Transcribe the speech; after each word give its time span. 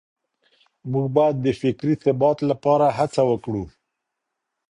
موږ 0.91 1.05
بايد 1.15 1.35
د 1.41 1.47
فکري 1.61 1.93
ثبات 2.03 2.37
لپاره 2.49 2.85
هڅه 2.97 3.21
وکړو. 3.29 3.63